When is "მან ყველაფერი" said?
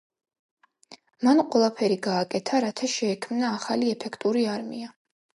1.27-1.97